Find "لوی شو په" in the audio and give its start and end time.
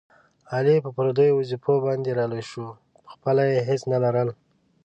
2.31-3.07